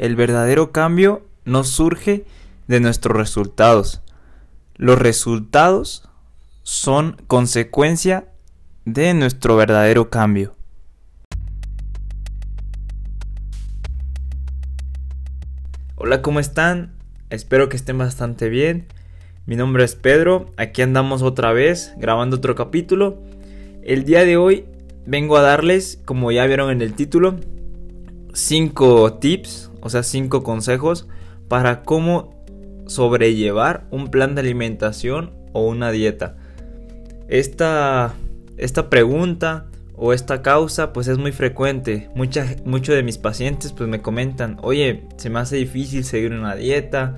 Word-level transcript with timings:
el 0.00 0.16
verdadero 0.16 0.72
cambio 0.72 1.26
no 1.44 1.62
surge 1.62 2.24
de 2.68 2.80
nuestros 2.80 3.14
resultados. 3.14 4.00
Los 4.76 4.98
resultados 4.98 6.08
son 6.62 7.18
consecuencia 7.26 8.24
de 8.86 9.12
nuestro 9.12 9.56
verdadero 9.56 10.08
cambio. 10.08 10.56
Hola, 15.96 16.22
¿cómo 16.22 16.40
están? 16.40 16.94
Espero 17.28 17.68
que 17.68 17.76
estén 17.76 17.98
bastante 17.98 18.48
bien. 18.48 18.86
Mi 19.44 19.54
nombre 19.54 19.84
es 19.84 19.96
Pedro, 19.96 20.46
aquí 20.56 20.80
andamos 20.80 21.20
otra 21.20 21.52
vez 21.52 21.92
grabando 21.98 22.36
otro 22.36 22.54
capítulo. 22.54 23.18
El 23.82 24.04
día 24.04 24.24
de 24.24 24.38
hoy 24.38 24.64
vengo 25.04 25.36
a 25.36 25.42
darles, 25.42 26.00
como 26.06 26.32
ya 26.32 26.46
vieron 26.46 26.70
en 26.70 26.80
el 26.80 26.94
título, 26.94 27.38
5 28.32 29.14
tips, 29.14 29.69
o 29.80 29.90
sea, 29.90 30.02
5 30.02 30.42
consejos 30.42 31.08
para 31.48 31.82
cómo 31.82 32.44
sobrellevar 32.86 33.86
un 33.90 34.08
plan 34.08 34.34
de 34.34 34.40
alimentación 34.40 35.32
o 35.52 35.66
una 35.66 35.90
dieta. 35.90 36.36
Esta, 37.28 38.14
esta 38.56 38.90
pregunta 38.90 39.66
o 39.94 40.12
esta 40.12 40.42
causa 40.42 40.92
pues 40.92 41.08
es 41.08 41.18
muy 41.18 41.32
frecuente. 41.32 42.08
Muchos 42.14 42.94
de 42.94 43.02
mis 43.02 43.18
pacientes 43.18 43.72
pues 43.72 43.88
me 43.88 44.00
comentan, 44.00 44.58
oye, 44.62 45.04
se 45.16 45.30
me 45.30 45.38
hace 45.38 45.56
difícil 45.56 46.04
seguir 46.04 46.32
una 46.32 46.56
dieta, 46.56 47.16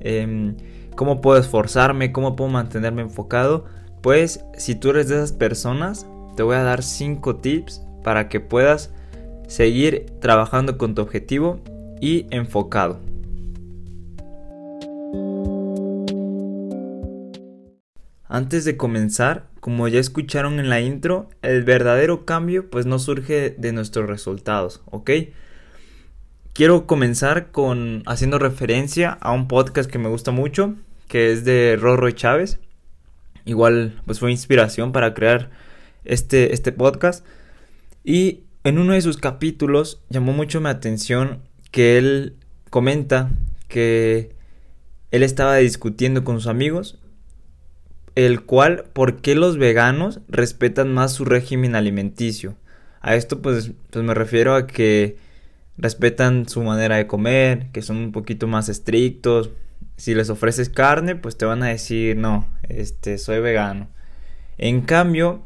em, 0.00 0.56
¿cómo 0.96 1.20
puedo 1.20 1.38
esforzarme? 1.38 2.12
¿Cómo 2.12 2.36
puedo 2.36 2.50
mantenerme 2.50 3.02
enfocado? 3.02 3.64
Pues 4.02 4.44
si 4.58 4.74
tú 4.74 4.90
eres 4.90 5.08
de 5.08 5.16
esas 5.16 5.32
personas, 5.32 6.06
te 6.36 6.42
voy 6.42 6.56
a 6.56 6.62
dar 6.62 6.82
5 6.82 7.36
tips 7.36 7.82
para 8.02 8.28
que 8.28 8.40
puedas 8.40 8.92
seguir 9.46 10.06
trabajando 10.20 10.76
con 10.76 10.94
tu 10.94 11.02
objetivo 11.02 11.60
y 12.04 12.26
enfocado. 12.30 13.00
Antes 18.28 18.66
de 18.66 18.76
comenzar, 18.76 19.46
como 19.60 19.88
ya 19.88 20.00
escucharon 20.00 20.60
en 20.60 20.68
la 20.68 20.82
intro, 20.82 21.30
el 21.40 21.64
verdadero 21.64 22.26
cambio 22.26 22.68
pues 22.68 22.84
no 22.84 22.98
surge 22.98 23.54
de 23.56 23.72
nuestros 23.72 24.06
resultados, 24.06 24.82
¿ok? 24.90 25.10
Quiero 26.52 26.86
comenzar 26.86 27.50
con 27.52 28.02
haciendo 28.04 28.38
referencia 28.38 29.16
a 29.22 29.32
un 29.32 29.48
podcast 29.48 29.90
que 29.90 29.98
me 29.98 30.10
gusta 30.10 30.30
mucho, 30.30 30.74
que 31.08 31.32
es 31.32 31.46
de 31.46 31.78
Rorro 31.80 32.10
Chávez. 32.10 32.58
Igual 33.46 34.02
pues 34.04 34.20
fue 34.20 34.30
inspiración 34.30 34.92
para 34.92 35.14
crear 35.14 35.48
este, 36.04 36.52
este 36.52 36.70
podcast. 36.70 37.24
Y 38.04 38.42
en 38.62 38.78
uno 38.78 38.92
de 38.92 39.00
sus 39.00 39.16
capítulos 39.16 40.02
llamó 40.10 40.34
mucho 40.34 40.60
mi 40.60 40.68
atención 40.68 41.40
que 41.74 41.98
él 41.98 42.36
comenta 42.70 43.32
que 43.66 44.30
él 45.10 45.24
estaba 45.24 45.56
discutiendo 45.56 46.22
con 46.22 46.36
sus 46.36 46.46
amigos 46.46 47.00
el 48.14 48.42
cual 48.42 48.84
por 48.92 49.20
qué 49.22 49.34
los 49.34 49.58
veganos 49.58 50.20
respetan 50.28 50.94
más 50.94 51.12
su 51.12 51.24
régimen 51.24 51.74
alimenticio. 51.74 52.54
A 53.00 53.16
esto 53.16 53.42
pues, 53.42 53.72
pues 53.90 54.04
me 54.04 54.14
refiero 54.14 54.54
a 54.54 54.68
que 54.68 55.16
respetan 55.76 56.48
su 56.48 56.62
manera 56.62 56.94
de 56.94 57.08
comer, 57.08 57.72
que 57.72 57.82
son 57.82 57.96
un 57.96 58.12
poquito 58.12 58.46
más 58.46 58.68
estrictos. 58.68 59.50
Si 59.96 60.14
les 60.14 60.30
ofreces 60.30 60.68
carne, 60.68 61.16
pues 61.16 61.36
te 61.36 61.44
van 61.44 61.64
a 61.64 61.70
decir, 61.70 62.16
no, 62.16 62.46
este, 62.68 63.18
soy 63.18 63.40
vegano. 63.40 63.88
En 64.58 64.82
cambio, 64.82 65.42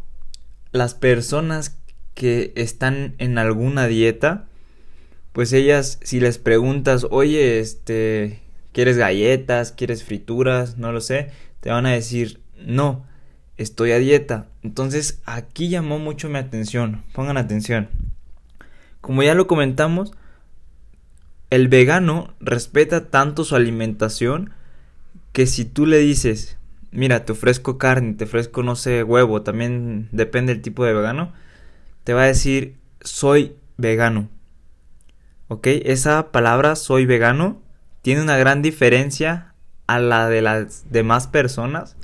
las 0.72 0.92
personas 0.92 1.78
que 2.12 2.52
están 2.54 3.14
en 3.16 3.38
alguna 3.38 3.86
dieta, 3.86 4.47
pues 5.32 5.52
ellas, 5.52 5.98
si 6.02 6.20
les 6.20 6.38
preguntas, 6.38 7.06
oye, 7.10 7.60
este, 7.60 8.40
¿quieres 8.72 8.96
galletas? 8.96 9.72
¿Quieres 9.72 10.04
frituras? 10.04 10.78
No 10.78 10.92
lo 10.92 11.00
sé, 11.00 11.30
te 11.60 11.70
van 11.70 11.86
a 11.86 11.92
decir, 11.92 12.40
no, 12.56 13.04
estoy 13.56 13.92
a 13.92 13.98
dieta. 13.98 14.46
Entonces 14.62 15.20
aquí 15.24 15.68
llamó 15.68 15.98
mucho 15.98 16.28
mi 16.28 16.38
atención. 16.38 17.04
Pongan 17.12 17.36
atención. 17.36 17.88
Como 19.00 19.22
ya 19.22 19.34
lo 19.34 19.46
comentamos, 19.46 20.12
el 21.50 21.68
vegano 21.68 22.34
respeta 22.40 23.08
tanto 23.08 23.44
su 23.44 23.56
alimentación 23.56 24.52
que 25.32 25.46
si 25.46 25.64
tú 25.64 25.86
le 25.86 25.98
dices, 25.98 26.58
mira, 26.90 27.24
te 27.24 27.32
ofrezco 27.32 27.78
carne, 27.78 28.14
te 28.14 28.24
ofrezco, 28.24 28.62
no 28.62 28.76
sé, 28.76 29.02
huevo, 29.02 29.42
también 29.42 30.08
depende 30.12 30.52
del 30.52 30.62
tipo 30.62 30.84
de 30.84 30.94
vegano, 30.94 31.32
te 32.04 32.12
va 32.12 32.22
a 32.22 32.26
decir, 32.26 32.76
soy 33.00 33.54
vegano. 33.76 34.28
¿Ok? 35.48 35.66
Esa 35.66 36.30
palabra, 36.30 36.76
soy 36.76 37.06
vegano, 37.06 37.62
tiene 38.02 38.22
una 38.22 38.36
gran 38.36 38.62
diferencia 38.62 39.54
a 39.86 39.98
la 39.98 40.28
de 40.28 40.42
las 40.42 40.90
demás 40.90 41.26
personas 41.26 41.96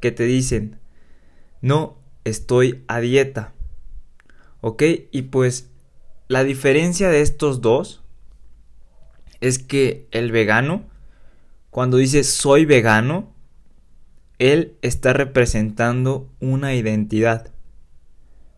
que 0.00 0.10
te 0.10 0.24
dicen, 0.24 0.80
no 1.60 1.96
estoy 2.24 2.84
a 2.88 3.00
dieta. 3.00 3.54
¿Ok? 4.60 4.82
Y 5.10 5.22
pues 5.22 5.70
la 6.28 6.44
diferencia 6.44 7.08
de 7.08 7.20
estos 7.20 7.60
dos 7.60 8.02
es 9.40 9.58
que 9.58 10.06
el 10.10 10.32
vegano, 10.32 10.84
cuando 11.70 11.96
dice 11.96 12.24
soy 12.24 12.64
vegano, 12.64 13.32
él 14.38 14.76
está 14.82 15.12
representando 15.12 16.28
una 16.40 16.74
identidad. 16.74 17.52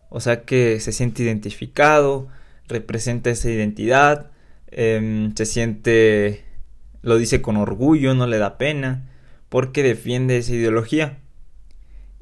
O 0.09 0.19
sea 0.19 0.45
que 0.45 0.79
se 0.79 0.91
siente 0.91 1.23
identificado, 1.23 2.27
representa 2.67 3.29
esa 3.29 3.49
identidad, 3.49 4.31
em, 4.67 5.33
se 5.35 5.45
siente, 5.45 6.45
lo 7.01 7.17
dice 7.17 7.41
con 7.41 7.57
orgullo, 7.57 8.13
no 8.15 8.27
le 8.27 8.37
da 8.37 8.57
pena, 8.57 9.09
porque 9.49 9.83
defiende 9.83 10.37
esa 10.37 10.53
ideología. 10.53 11.19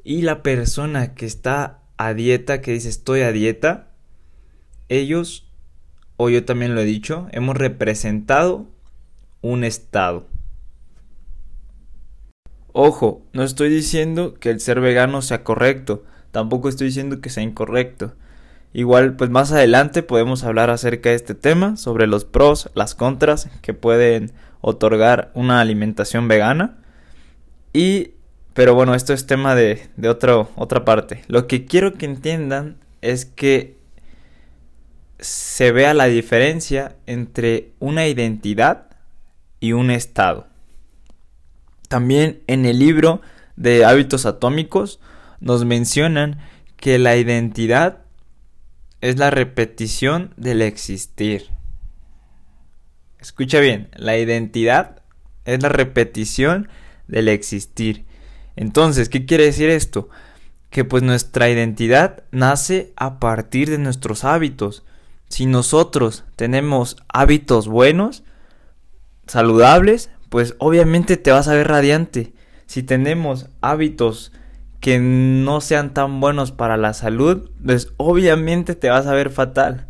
Y 0.02 0.22
la 0.22 0.42
persona 0.42 1.14
que 1.14 1.26
está 1.26 1.80
a 1.96 2.14
dieta, 2.14 2.60
que 2.60 2.72
dice 2.72 2.88
estoy 2.88 3.22
a 3.22 3.32
dieta, 3.32 3.88
ellos, 4.88 5.46
o 6.16 6.28
yo 6.28 6.44
también 6.44 6.74
lo 6.74 6.80
he 6.80 6.84
dicho, 6.84 7.28
hemos 7.32 7.56
representado 7.56 8.66
un 9.40 9.64
estado. 9.64 10.26
Ojo, 12.72 13.22
no 13.32 13.44
estoy 13.44 13.68
diciendo 13.68 14.34
que 14.34 14.50
el 14.50 14.60
ser 14.60 14.80
vegano 14.80 15.22
sea 15.22 15.44
correcto, 15.44 16.04
tampoco 16.32 16.68
estoy 16.68 16.88
diciendo 16.88 17.20
que 17.20 17.30
sea 17.30 17.42
incorrecto. 17.42 18.14
Igual, 18.74 19.14
pues 19.14 19.30
más 19.30 19.52
adelante 19.52 20.02
podemos 20.02 20.44
hablar 20.44 20.68
acerca 20.68 21.08
de 21.10 21.14
este 21.14 21.34
tema, 21.34 21.76
sobre 21.76 22.06
los 22.06 22.24
pros, 22.24 22.70
las 22.74 22.94
contras 22.94 23.48
que 23.62 23.72
pueden 23.72 24.32
otorgar 24.60 25.30
una 25.34 25.60
alimentación 25.60 26.28
vegana. 26.28 26.76
Y 27.72 28.10
pero 28.52 28.74
bueno, 28.74 28.94
esto 28.94 29.12
es 29.12 29.26
tema 29.26 29.54
de, 29.54 29.88
de 29.96 30.08
otra 30.08 30.84
parte. 30.84 31.22
Lo 31.26 31.46
que 31.46 31.66
quiero 31.66 31.94
que 31.94 32.06
entiendan 32.06 32.76
es 33.00 33.24
que 33.24 33.76
se 35.18 35.72
vea 35.72 35.92
la 35.92 36.06
diferencia 36.06 36.96
entre 37.06 37.72
una 37.80 38.06
identidad 38.06 38.86
y 39.58 39.72
un 39.72 39.90
estado. 39.90 40.46
También 41.88 42.42
en 42.46 42.64
el 42.64 42.78
libro 42.78 43.20
de 43.56 43.84
hábitos 43.84 44.24
atómicos 44.24 45.00
nos 45.40 45.64
mencionan 45.64 46.38
que 46.76 46.98
la 46.98 47.16
identidad 47.16 48.03
es 49.04 49.18
la 49.18 49.30
repetición 49.30 50.32
del 50.38 50.62
existir. 50.62 51.50
Escucha 53.20 53.60
bien, 53.60 53.90
la 53.94 54.16
identidad 54.16 55.02
es 55.44 55.62
la 55.62 55.68
repetición 55.68 56.70
del 57.06 57.28
existir. 57.28 58.06
Entonces, 58.56 59.10
¿qué 59.10 59.26
quiere 59.26 59.44
decir 59.44 59.68
esto? 59.68 60.08
Que 60.70 60.86
pues 60.86 61.02
nuestra 61.02 61.50
identidad 61.50 62.22
nace 62.30 62.94
a 62.96 63.18
partir 63.18 63.68
de 63.68 63.76
nuestros 63.76 64.24
hábitos. 64.24 64.84
Si 65.28 65.44
nosotros 65.44 66.24
tenemos 66.36 66.96
hábitos 67.08 67.68
buenos, 67.68 68.22
saludables, 69.26 70.08
pues 70.30 70.54
obviamente 70.56 71.18
te 71.18 71.30
vas 71.30 71.46
a 71.48 71.54
ver 71.54 71.68
radiante. 71.68 72.32
Si 72.64 72.82
tenemos 72.82 73.50
hábitos 73.60 74.32
que 74.84 74.98
no 74.98 75.62
sean 75.62 75.94
tan 75.94 76.20
buenos 76.20 76.52
para 76.52 76.76
la 76.76 76.92
salud, 76.92 77.48
pues 77.64 77.94
obviamente 77.96 78.74
te 78.74 78.90
vas 78.90 79.06
a 79.06 79.14
ver 79.14 79.30
fatal. 79.30 79.88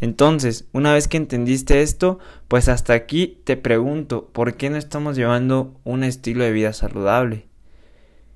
Entonces, 0.00 0.68
una 0.70 0.92
vez 0.92 1.08
que 1.08 1.16
entendiste 1.16 1.82
esto, 1.82 2.20
pues 2.46 2.68
hasta 2.68 2.92
aquí 2.92 3.40
te 3.42 3.56
pregunto, 3.56 4.30
¿por 4.32 4.54
qué 4.54 4.70
no 4.70 4.76
estamos 4.76 5.16
llevando 5.16 5.80
un 5.82 6.04
estilo 6.04 6.44
de 6.44 6.52
vida 6.52 6.72
saludable? 6.72 7.48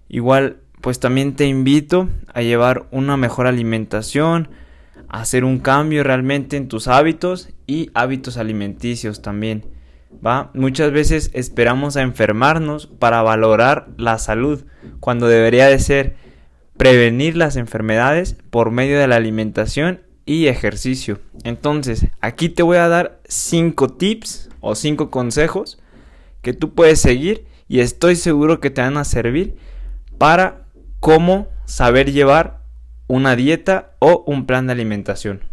Igual, 0.08 0.62
pues 0.80 0.98
también 0.98 1.36
te 1.36 1.46
invito 1.46 2.08
a 2.34 2.42
llevar 2.42 2.88
una 2.90 3.16
mejor 3.16 3.46
alimentación, 3.46 4.48
a 5.08 5.20
hacer 5.20 5.44
un 5.44 5.60
cambio 5.60 6.02
realmente 6.02 6.56
en 6.56 6.66
tus 6.66 6.88
hábitos 6.88 7.50
y 7.68 7.92
hábitos 7.94 8.36
alimenticios 8.36 9.22
también. 9.22 9.77
Muchas 10.54 10.90
veces 10.90 11.30
esperamos 11.34 11.96
a 11.96 12.02
enfermarnos 12.02 12.86
para 12.86 13.22
valorar 13.22 13.88
la 13.96 14.18
salud, 14.18 14.64
cuando 15.00 15.28
debería 15.28 15.66
de 15.66 15.78
ser 15.78 16.16
prevenir 16.76 17.36
las 17.36 17.56
enfermedades 17.56 18.36
por 18.50 18.70
medio 18.70 18.98
de 18.98 19.08
la 19.08 19.16
alimentación 19.16 20.02
y 20.26 20.46
ejercicio. 20.46 21.20
Entonces, 21.44 22.06
aquí 22.20 22.48
te 22.48 22.62
voy 22.62 22.76
a 22.78 22.88
dar 22.88 23.20
5 23.28 23.88
tips 23.94 24.50
o 24.60 24.74
5 24.74 25.10
consejos 25.10 25.78
que 26.42 26.52
tú 26.52 26.74
puedes 26.74 27.00
seguir 27.00 27.46
y 27.68 27.80
estoy 27.80 28.16
seguro 28.16 28.60
que 28.60 28.70
te 28.70 28.80
van 28.80 28.96
a 28.96 29.04
servir 29.04 29.56
para 30.18 30.66
cómo 31.00 31.48
saber 31.64 32.12
llevar 32.12 32.62
una 33.06 33.36
dieta 33.36 33.96
o 33.98 34.24
un 34.26 34.46
plan 34.46 34.66
de 34.66 34.72
alimentación. 34.72 35.44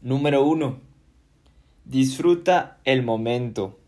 Número 0.00 0.42
1. 0.44 0.85
Disfruta 1.86 2.78
el 2.84 3.04
momento. 3.04 3.78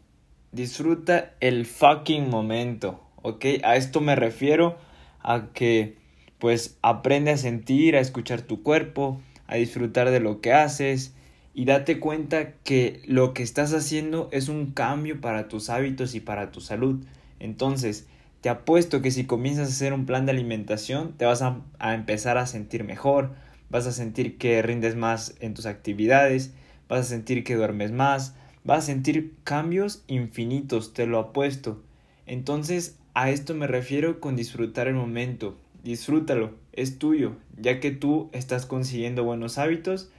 Disfruta 0.53 1.35
el 1.41 1.67
fucking 1.67 2.31
momento. 2.31 3.03
¿Ok? 3.23 3.45
A 3.65 3.75
esto 3.75 4.01
me 4.01 4.15
refiero 4.15 4.79
a 5.21 5.49
que 5.53 5.97
pues 6.39 6.79
aprende 6.81 7.33
a 7.33 7.37
sentir, 7.37 7.97
a 7.97 8.01
escuchar 8.01 8.43
tu 8.43 8.63
cuerpo, 8.63 9.21
a 9.49 9.57
disfrutar 9.57 10.11
de 10.11 10.21
lo 10.21 10.41
que 10.41 10.53
haces 10.53 11.13
y 11.55 11.65
date 11.65 11.99
cuenta 11.99 12.53
que 12.63 13.03
lo 13.05 13.35
que 13.35 13.43
estás 13.43 13.75
haciendo 13.75 14.29
es 14.31 14.49
un 14.49 14.71
cambio 14.71 15.21
para 15.21 15.49
tus 15.49 15.69
hábitos 15.69 16.15
y 16.15 16.21
para 16.21 16.53
tu 16.53 16.61
salud. 16.61 17.05
Entonces, 17.41 18.07
te 18.43 18.49
apuesto 18.49 19.03
que 19.03 19.11
si 19.11 19.25
comienzas 19.25 19.67
a 19.67 19.73
hacer 19.73 19.93
un 19.93 20.07
plan 20.07 20.25
de 20.25 20.31
alimentación, 20.31 21.15
te 21.17 21.25
vas 21.25 21.43
a, 21.43 21.65
empezar 21.93 22.39
a 22.39 22.47
sentir 22.47 22.85
mejor, 22.85 23.33
vas 23.71 23.89
a 23.89 23.93
sentir 23.93 24.39
que 24.39 24.63
rindes 24.63 24.95
más 24.95 25.35
en 25.41 25.55
tus 25.55 25.67
actividades, 25.67 26.53
vas 26.89 27.01
a 27.01 27.05
sentir 27.05 27.45
que 27.45 27.57
duermes 27.57 27.93
más, 27.93 28.35
vas 28.65 28.85
a 28.85 28.87
sentir 28.87 29.35
cambios 29.45 30.03
infinitos, 30.07 30.93
te 30.93 31.07
lo 31.07 31.19
apuesto. 31.19 31.83
Entonces, 32.27 32.99
a 33.15 33.31
esto 33.31 33.55
me 33.55 33.67
refiero 33.67 34.21
con 34.21 34.37
disfrutar 34.37 34.89
el 34.89 34.95
momento. 34.95 35.57
Disfrútalo, 35.83 36.53
es 36.73 36.99
tuyo, 36.99 37.33
ya 37.57 37.81
que 37.81 37.91
tú 37.91 38.31
estás 38.33 38.67
consiguiendo 38.67 39.25
buenos 39.25 39.59
hábitos 39.59 40.11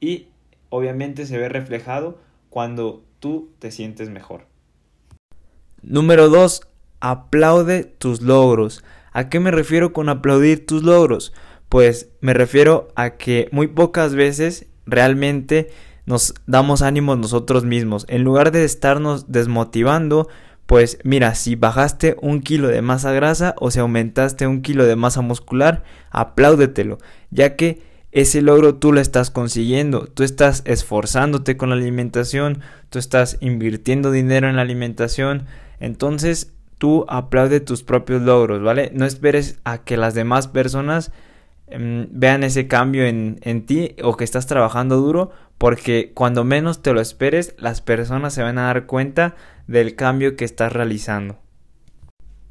y 0.00 0.28
obviamente 0.70 1.26
se 1.26 1.38
ve 1.38 1.48
reflejado 1.48 2.18
cuando 2.50 3.04
tú 3.20 3.50
te 3.58 3.70
sientes 3.70 4.10
mejor. 4.10 4.46
Número 5.82 6.28
2. 6.28 6.62
Aplaude 7.00 7.84
tus 7.84 8.22
logros. 8.22 8.82
¿A 9.12 9.28
qué 9.28 9.40
me 9.40 9.50
refiero 9.50 9.92
con 9.92 10.08
aplaudir 10.08 10.66
tus 10.66 10.82
logros? 10.82 11.32
Pues 11.68 12.10
me 12.20 12.34
refiero 12.34 12.88
a 12.96 13.16
que 13.16 13.48
muy 13.52 13.68
pocas 13.68 14.14
veces 14.14 14.66
realmente 14.86 15.70
nos 16.08 16.34
damos 16.46 16.80
ánimos 16.80 17.18
nosotros 17.18 17.64
mismos. 17.64 18.06
En 18.08 18.24
lugar 18.24 18.50
de 18.50 18.64
estarnos 18.64 19.30
desmotivando, 19.30 20.26
pues 20.64 20.98
mira, 21.04 21.34
si 21.34 21.54
bajaste 21.54 22.16
un 22.22 22.40
kilo 22.40 22.68
de 22.68 22.80
masa 22.80 23.12
grasa 23.12 23.54
o 23.58 23.70
si 23.70 23.78
aumentaste 23.78 24.46
un 24.46 24.62
kilo 24.62 24.86
de 24.86 24.96
masa 24.96 25.20
muscular, 25.20 25.84
apláudetelo, 26.10 26.96
ya 27.30 27.56
que 27.56 27.82
ese 28.10 28.40
logro 28.40 28.76
tú 28.76 28.92
lo 28.92 29.00
estás 29.00 29.30
consiguiendo, 29.30 30.06
tú 30.06 30.22
estás 30.22 30.62
esforzándote 30.64 31.58
con 31.58 31.68
la 31.68 31.74
alimentación, 31.76 32.62
tú 32.88 32.98
estás 32.98 33.36
invirtiendo 33.40 34.10
dinero 34.10 34.48
en 34.48 34.56
la 34.56 34.62
alimentación, 34.62 35.44
entonces 35.78 36.52
tú 36.78 37.04
aplaude 37.08 37.60
tus 37.60 37.82
propios 37.82 38.22
logros, 38.22 38.62
¿vale? 38.62 38.90
No 38.94 39.04
esperes 39.04 39.58
a 39.64 39.84
que 39.84 39.98
las 39.98 40.14
demás 40.14 40.48
personas 40.48 41.12
em, 41.70 42.08
vean 42.10 42.44
ese 42.44 42.68
cambio 42.68 43.04
en, 43.04 43.38
en 43.42 43.66
ti 43.66 43.96
o 44.02 44.16
que 44.16 44.24
estás 44.24 44.46
trabajando 44.46 44.96
duro, 44.96 45.30
porque 45.58 46.12
cuando 46.14 46.44
menos 46.44 46.82
te 46.82 46.92
lo 46.92 47.00
esperes, 47.00 47.54
las 47.58 47.80
personas 47.80 48.34
se 48.34 48.42
van 48.42 48.58
a 48.58 48.66
dar 48.66 48.86
cuenta 48.86 49.34
del 49.66 49.96
cambio 49.96 50.36
que 50.36 50.44
estás 50.44 50.72
realizando. 50.72 51.38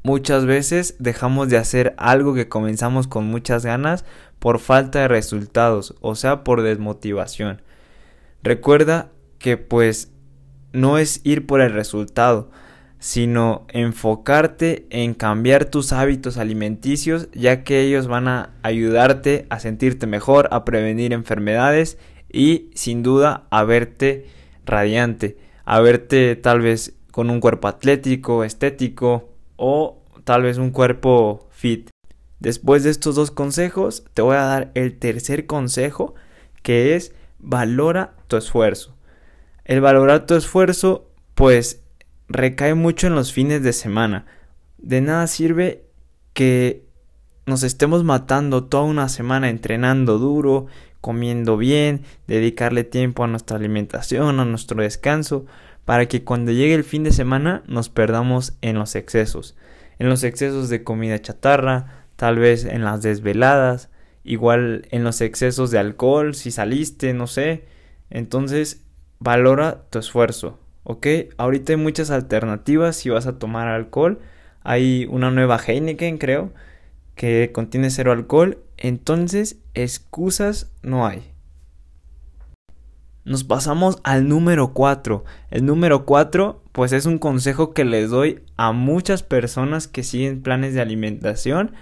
Muchas 0.02 0.46
veces 0.46 0.94
dejamos 0.98 1.48
de 1.48 1.58
hacer 1.58 1.94
algo 1.98 2.32
que 2.32 2.48
comenzamos 2.48 3.08
con 3.08 3.26
muchas 3.26 3.64
ganas 3.64 4.04
por 4.38 4.58
falta 4.58 5.00
de 5.00 5.08
resultados, 5.08 5.94
o 6.00 6.14
sea, 6.14 6.44
por 6.44 6.62
desmotivación. 6.62 7.62
Recuerda 8.42 9.10
que 9.38 9.56
pues 9.56 10.12
no 10.72 10.98
es 10.98 11.20
ir 11.24 11.46
por 11.46 11.60
el 11.60 11.72
resultado, 11.72 12.50
sino 12.98 13.66
enfocarte 13.68 14.86
en 14.90 15.14
cambiar 15.14 15.66
tus 15.66 15.92
hábitos 15.92 16.36
alimenticios, 16.36 17.28
ya 17.32 17.62
que 17.62 17.82
ellos 17.82 18.08
van 18.08 18.28
a 18.28 18.50
ayudarte 18.62 19.46
a 19.50 19.60
sentirte 19.60 20.06
mejor, 20.06 20.48
a 20.50 20.64
prevenir 20.64 21.12
enfermedades 21.12 21.98
y 22.30 22.70
sin 22.74 23.02
duda 23.02 23.46
a 23.50 23.64
verte 23.64 24.26
radiante, 24.66 25.38
a 25.64 25.80
verte 25.80 26.36
tal 26.36 26.60
vez 26.60 26.94
con 27.12 27.30
un 27.30 27.40
cuerpo 27.40 27.68
atlético, 27.68 28.44
estético 28.44 29.30
o 29.56 30.02
tal 30.24 30.42
vez 30.42 30.58
un 30.58 30.70
cuerpo 30.70 31.48
fit. 31.50 31.90
Después 32.40 32.84
de 32.84 32.90
estos 32.90 33.14
dos 33.16 33.30
consejos, 33.30 34.04
te 34.14 34.22
voy 34.22 34.36
a 34.36 34.42
dar 34.42 34.70
el 34.74 34.98
tercer 34.98 35.46
consejo, 35.46 36.14
que 36.62 36.94
es 36.94 37.12
valora 37.38 38.14
tu 38.28 38.36
esfuerzo. 38.36 38.94
El 39.64 39.80
valorar 39.80 40.26
tu 40.26 40.34
esfuerzo, 40.34 41.10
pues, 41.34 41.82
recae 42.28 42.74
mucho 42.74 43.06
en 43.06 43.14
los 43.14 43.32
fines 43.32 43.62
de 43.62 43.72
semana. 43.72 44.26
De 44.78 45.00
nada 45.00 45.26
sirve 45.26 45.84
que 46.32 46.84
nos 47.46 47.62
estemos 47.62 48.04
matando 48.04 48.64
toda 48.64 48.84
una 48.84 49.08
semana 49.08 49.48
entrenando 49.48 50.18
duro, 50.18 50.66
comiendo 51.00 51.56
bien, 51.56 52.02
dedicarle 52.26 52.84
tiempo 52.84 53.24
a 53.24 53.26
nuestra 53.26 53.56
alimentación, 53.56 54.40
a 54.40 54.44
nuestro 54.44 54.82
descanso, 54.82 55.46
para 55.84 56.06
que 56.06 56.22
cuando 56.22 56.52
llegue 56.52 56.74
el 56.74 56.84
fin 56.84 57.04
de 57.04 57.12
semana 57.12 57.62
nos 57.66 57.88
perdamos 57.88 58.58
en 58.60 58.78
los 58.78 58.94
excesos, 58.94 59.56
en 59.98 60.08
los 60.10 60.22
excesos 60.22 60.68
de 60.68 60.84
comida 60.84 61.20
chatarra, 61.22 62.04
tal 62.16 62.38
vez 62.38 62.64
en 62.64 62.84
las 62.84 63.00
desveladas, 63.00 63.88
igual 64.22 64.86
en 64.90 65.04
los 65.04 65.22
excesos 65.22 65.70
de 65.70 65.78
alcohol, 65.78 66.34
si 66.34 66.50
saliste, 66.50 67.14
no 67.14 67.26
sé. 67.26 67.64
Entonces, 68.10 68.84
valora 69.18 69.84
tu 69.88 69.98
esfuerzo, 69.98 70.58
¿ok? 70.88 71.06
Ahorita 71.36 71.72
hay 71.72 71.76
muchas 71.76 72.10
alternativas 72.10 72.96
si 72.96 73.10
vas 73.10 73.28
a 73.28 73.38
tomar 73.38 73.68
alcohol. 73.68 74.18
Hay 74.62 75.06
una 75.08 75.30
nueva 75.30 75.60
Heineken, 75.64 76.18
creo, 76.18 76.52
que 77.14 77.52
contiene 77.52 77.90
cero 77.90 78.10
alcohol. 78.10 78.58
Entonces, 78.76 79.58
excusas 79.74 80.72
no 80.82 81.06
hay. 81.06 81.30
Nos 83.24 83.44
pasamos 83.44 83.98
al 84.02 84.26
número 84.26 84.72
4. 84.72 85.24
El 85.50 85.66
número 85.66 86.04
4 86.04 86.64
pues 86.72 86.92
es 86.92 87.06
un 87.06 87.18
consejo 87.18 87.72
que 87.74 87.84
les 87.84 88.10
doy 88.10 88.40
a 88.56 88.72
muchas 88.72 89.22
personas 89.22 89.86
que 89.86 90.02
siguen 90.02 90.42
planes 90.42 90.74
de 90.74 90.80
alimentación 90.80 91.76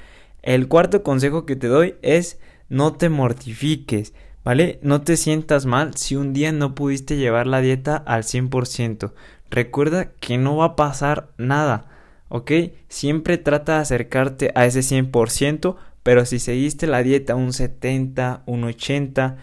el 0.46 0.68
cuarto 0.68 1.02
consejo 1.02 1.44
que 1.44 1.56
te 1.56 1.66
doy 1.66 1.96
es 2.02 2.38
no 2.68 2.92
te 2.92 3.08
mortifiques, 3.08 4.14
¿vale? 4.46 4.78
No 4.80 5.00
te 5.00 5.16
sientas 5.16 5.66
mal 5.66 5.96
si 5.96 6.14
un 6.14 6.32
día 6.32 6.52
no 6.52 6.76
pudiste 6.76 7.16
llevar 7.16 7.48
la 7.48 7.60
dieta 7.60 7.96
al 7.96 8.22
100%. 8.22 9.12
Recuerda 9.50 10.12
que 10.20 10.38
no 10.38 10.56
va 10.56 10.66
a 10.66 10.76
pasar 10.76 11.30
nada, 11.36 11.88
¿ok? 12.28 12.52
Siempre 12.86 13.38
trata 13.38 13.74
de 13.74 13.80
acercarte 13.80 14.52
a 14.54 14.64
ese 14.64 14.82
100%, 14.82 15.74
pero 16.04 16.24
si 16.24 16.38
seguiste 16.38 16.86
la 16.86 17.02
dieta 17.02 17.34
un 17.34 17.52
70, 17.52 18.44
un 18.46 18.62
80, 18.62 19.36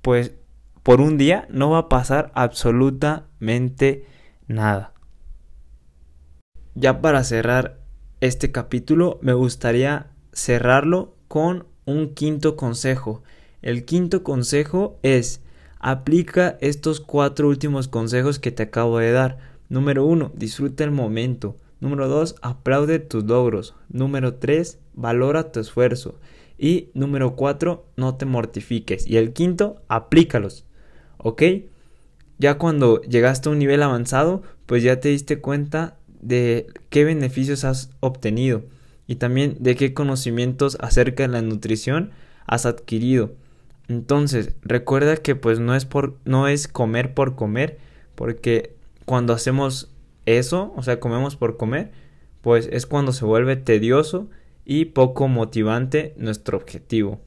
pues 0.00 0.32
por 0.82 1.02
un 1.02 1.18
día 1.18 1.46
no 1.50 1.68
va 1.68 1.80
a 1.80 1.88
pasar 1.90 2.32
absolutamente 2.34 4.06
nada. 4.46 4.94
Ya 6.74 7.02
para 7.02 7.22
cerrar 7.22 7.80
este 8.22 8.50
capítulo 8.50 9.18
me 9.20 9.34
gustaría 9.34 10.06
cerrarlo 10.32 11.16
con 11.28 11.66
un 11.84 12.14
quinto 12.14 12.56
consejo. 12.56 13.22
El 13.62 13.84
quinto 13.84 14.22
consejo 14.22 14.98
es 15.02 15.40
aplica 15.80 16.56
estos 16.60 17.00
cuatro 17.00 17.48
últimos 17.48 17.88
consejos 17.88 18.38
que 18.38 18.52
te 18.52 18.64
acabo 18.64 18.98
de 18.98 19.12
dar. 19.12 19.38
Número 19.68 20.04
uno, 20.04 20.32
disfruta 20.34 20.84
el 20.84 20.90
momento. 20.90 21.56
Número 21.80 22.08
dos, 22.08 22.36
aplaude 22.42 22.98
tus 22.98 23.24
logros. 23.24 23.74
Número 23.88 24.34
tres, 24.34 24.78
valora 24.94 25.52
tu 25.52 25.60
esfuerzo. 25.60 26.18
Y 26.58 26.88
número 26.94 27.36
cuatro, 27.36 27.86
no 27.96 28.16
te 28.16 28.26
mortifiques. 28.26 29.06
Y 29.06 29.16
el 29.16 29.32
quinto, 29.32 29.82
aplícalos. 29.88 30.64
¿Ok? 31.18 31.42
Ya 32.38 32.58
cuando 32.58 33.00
llegaste 33.02 33.48
a 33.48 33.52
un 33.52 33.58
nivel 33.58 33.82
avanzado, 33.82 34.42
pues 34.66 34.82
ya 34.82 35.00
te 35.00 35.08
diste 35.08 35.40
cuenta 35.40 35.96
de 36.20 36.66
qué 36.90 37.04
beneficios 37.04 37.64
has 37.64 37.90
obtenido 38.00 38.64
y 39.06 39.16
también 39.16 39.56
de 39.60 39.74
qué 39.76 39.94
conocimientos 39.94 40.76
acerca 40.80 41.24
de 41.24 41.28
la 41.28 41.42
nutrición 41.42 42.10
has 42.46 42.66
adquirido. 42.66 43.32
Entonces, 43.88 44.54
recuerda 44.62 45.16
que 45.16 45.34
pues 45.34 45.60
no 45.60 45.74
es 45.74 45.86
por 45.86 46.18
no 46.24 46.46
es 46.46 46.68
comer 46.68 47.14
por 47.14 47.34
comer, 47.34 47.78
porque 48.14 48.76
cuando 49.06 49.32
hacemos 49.32 49.90
eso, 50.26 50.72
o 50.76 50.82
sea, 50.82 51.00
comemos 51.00 51.36
por 51.36 51.56
comer, 51.56 51.90
pues 52.42 52.68
es 52.70 52.86
cuando 52.86 53.12
se 53.12 53.24
vuelve 53.24 53.56
tedioso 53.56 54.28
y 54.64 54.86
poco 54.86 55.28
motivante 55.28 56.14
nuestro 56.18 56.58
objetivo. 56.58 57.20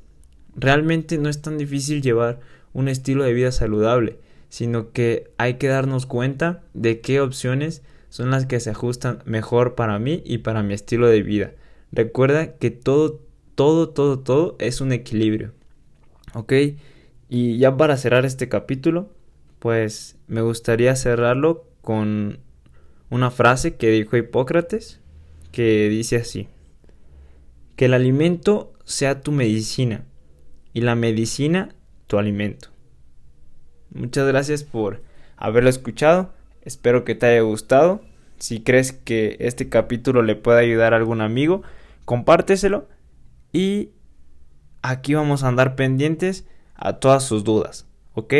Realmente 0.55 1.17
no 1.17 1.29
es 1.29 1.41
tan 1.41 1.57
difícil 1.57 2.01
llevar 2.01 2.39
un 2.73 2.87
estilo 2.87 3.23
de 3.23 3.33
vida 3.33 3.51
saludable, 3.51 4.19
sino 4.49 4.91
que 4.91 5.31
hay 5.37 5.55
que 5.55 5.67
darnos 5.67 6.05
cuenta 6.05 6.63
de 6.73 7.01
qué 7.01 7.21
opciones 7.21 7.81
son 8.09 8.29
las 8.29 8.45
que 8.45 8.59
se 8.59 8.69
ajustan 8.69 9.23
mejor 9.25 9.73
para 9.73 9.97
mí 9.97 10.21
y 10.25 10.39
para 10.39 10.61
mi 10.61 10.73
estilo 10.73 11.07
de 11.07 11.23
vida. 11.23 11.53
Recuerda 11.91 12.57
que 12.57 12.69
todo, 12.69 13.21
todo, 13.55 13.89
todo, 13.89 14.19
todo 14.19 14.55
es 14.59 14.81
un 14.81 14.91
equilibrio. 14.91 15.53
¿Ok? 16.33 16.53
Y 17.29 17.57
ya 17.57 17.77
para 17.77 17.97
cerrar 17.97 18.25
este 18.25 18.49
capítulo, 18.49 19.09
pues 19.59 20.17
me 20.27 20.41
gustaría 20.41 20.95
cerrarlo 20.95 21.65
con 21.81 22.39
una 23.09 23.31
frase 23.31 23.75
que 23.75 23.89
dijo 23.89 24.17
Hipócrates, 24.17 24.99
que 25.51 25.89
dice 25.89 26.17
así, 26.17 26.47
que 27.75 27.85
el 27.85 27.93
alimento 27.93 28.73
sea 28.85 29.21
tu 29.21 29.31
medicina 29.31 30.05
y 30.73 30.81
la 30.81 30.95
medicina 30.95 31.75
tu 32.07 32.17
alimento. 32.17 32.69
Muchas 33.93 34.27
gracias 34.27 34.63
por 34.63 35.01
haberlo 35.37 35.69
escuchado, 35.69 36.33
espero 36.61 37.03
que 37.03 37.15
te 37.15 37.27
haya 37.27 37.41
gustado. 37.41 38.01
Si 38.39 38.61
crees 38.61 38.91
que 38.91 39.37
este 39.39 39.69
capítulo 39.69 40.21
le 40.21 40.35
puede 40.35 40.61
ayudar 40.61 40.93
a 40.93 40.97
algún 40.97 41.21
amigo, 41.21 41.61
compárteselo 42.05 42.87
y 43.53 43.89
aquí 44.81 45.13
vamos 45.13 45.43
a 45.43 45.47
andar 45.47 45.75
pendientes 45.75 46.47
a 46.75 46.93
todas 46.93 47.23
sus 47.23 47.43
dudas, 47.43 47.87
¿ok? 48.13 48.33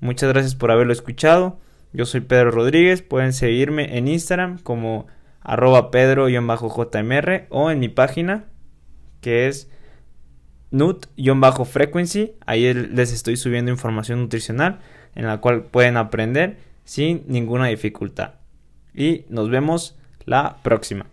Muchas 0.00 0.28
gracias 0.32 0.54
por 0.54 0.70
haberlo 0.70 0.92
escuchado. 0.92 1.58
Yo 1.92 2.06
soy 2.06 2.20
Pedro 2.20 2.50
Rodríguez, 2.50 3.02
pueden 3.02 3.32
seguirme 3.32 3.96
en 3.96 4.08
Instagram 4.08 4.58
como 4.58 5.06
arroba 5.40 5.90
pedro-jmr 5.90 7.46
o 7.50 7.70
en 7.70 7.80
mi 7.80 7.88
página 7.88 8.44
que 9.20 9.48
es 9.48 9.70
nut-frequency. 10.70 12.34
Ahí 12.46 12.72
les 12.72 13.12
estoy 13.12 13.36
subiendo 13.36 13.70
información 13.70 14.20
nutricional 14.20 14.80
en 15.14 15.26
la 15.26 15.40
cual 15.40 15.64
pueden 15.64 15.96
aprender 15.96 16.58
sin 16.84 17.24
ninguna 17.26 17.66
dificultad. 17.66 18.34
Y 18.94 19.24
nos 19.28 19.50
vemos 19.50 19.98
la 20.24 20.58
próxima. 20.62 21.06